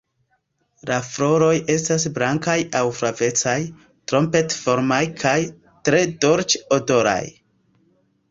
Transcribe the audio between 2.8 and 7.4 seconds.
flavecaj, trompet-formaj kaj tre dolĉ-odoraj.